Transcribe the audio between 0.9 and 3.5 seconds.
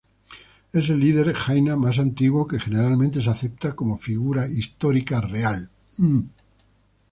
el líder jaina más antiguo que generalmente se